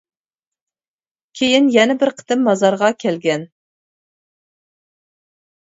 كېيىن 1.41 1.69
يەنە 1.77 1.97
بىر 2.05 2.13
قېتىم 2.23 2.43
مازارغا 2.49 2.91
كەلگەن. 3.05 3.47